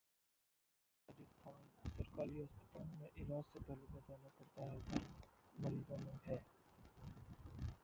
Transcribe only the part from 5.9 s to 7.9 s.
में भय